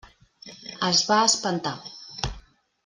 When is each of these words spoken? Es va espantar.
Es 0.87 1.03
va 1.11 1.19
espantar. 1.27 1.77